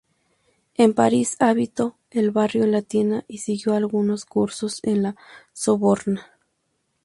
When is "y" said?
3.27-3.37